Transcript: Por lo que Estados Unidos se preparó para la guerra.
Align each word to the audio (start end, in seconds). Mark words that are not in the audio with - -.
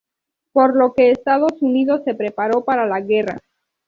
Por 0.51 0.75
lo 0.75 0.95
que 0.95 1.11
Estados 1.11 1.61
Unidos 1.61 2.01
se 2.05 2.15
preparó 2.15 2.63
para 2.65 2.87
la 2.87 3.01
guerra. 3.01 3.37